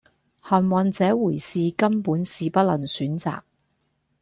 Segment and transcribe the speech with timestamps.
[0.41, 3.43] 幸運這回事根本是不能選擇